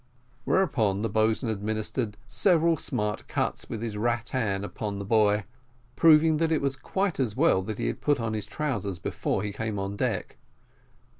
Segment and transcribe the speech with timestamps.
[0.45, 5.45] Whereupon the boatswain administered several smart cuts with his rattan upon the boy,
[5.95, 9.43] proving that it was quite as well that he had put on his trousers before
[9.43, 10.37] he came on deck.